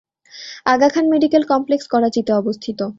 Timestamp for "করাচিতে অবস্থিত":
1.87-2.79